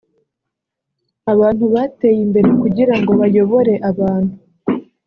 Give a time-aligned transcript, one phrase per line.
[1.33, 4.33] Abantu bateye imbere kugirango bayobore abantu